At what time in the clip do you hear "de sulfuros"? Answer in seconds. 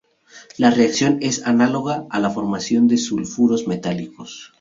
2.87-3.67